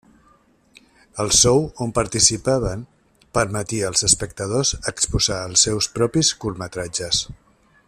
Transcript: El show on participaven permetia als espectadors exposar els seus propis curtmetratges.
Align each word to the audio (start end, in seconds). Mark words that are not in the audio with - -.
El 1.23 1.27
show 1.39 1.67
on 1.85 1.91
participaven 1.97 2.87
permetia 3.39 3.91
als 3.91 4.05
espectadors 4.09 4.73
exposar 4.93 5.39
els 5.51 5.67
seus 5.69 5.91
propis 5.99 6.33
curtmetratges. 6.47 7.23